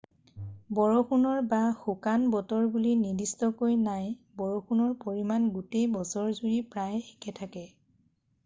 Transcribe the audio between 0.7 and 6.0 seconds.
"""বৰষুণ""ৰ বা "শুকান" বতৰ বুলি নিৰ্দিষ্টকৈ নাই: বৰষুণৰ পৰিমাণ গোটেই